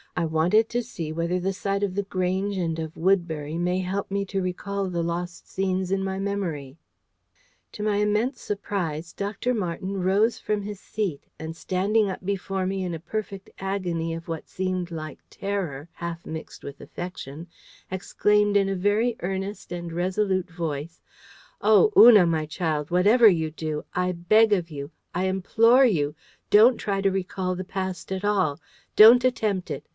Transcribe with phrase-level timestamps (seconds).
[0.17, 4.11] I wanted to see whether the sight of The Grange and of Woodbury may help
[4.11, 6.77] me to recall the lost scenes in my memory."
[7.73, 9.53] To my immense surprise, Dr.
[9.53, 14.27] Marten rose from his seat, and standing up before me in a perfect agony of
[14.27, 17.47] what seemed like terror, half mixed with affection,
[17.89, 21.01] exclaimed in a very earnest and resolute voice:
[21.61, 26.15] "Oh, Una, my child, whatever you do I beg of you I implore you
[26.49, 28.59] don't try to recall the past at all!
[28.95, 29.87] Don't attempt it!